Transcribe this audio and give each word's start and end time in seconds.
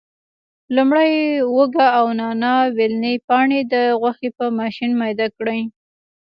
لومړی 0.75 1.11
هوګه 1.53 1.85
او 1.99 2.05
نانا 2.19 2.55
ویلني 2.75 3.15
پاڼې 3.27 3.59
د 3.73 3.75
غوښې 4.01 4.29
په 4.37 4.45
ماشین 4.59 4.91
میده 5.01 5.27
کړي. 5.37 5.61